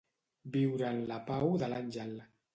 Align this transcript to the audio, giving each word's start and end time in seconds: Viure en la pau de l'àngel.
Viure 0.55 0.87
en 0.87 1.03
la 1.13 1.19
pau 1.29 1.55
de 1.67 1.71
l'àngel. 1.77 2.19